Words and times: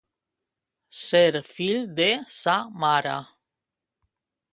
Ser 0.99 1.41
fill 1.49 1.83
de 1.99 2.07
sa 2.37 2.57
mare. 2.85 3.13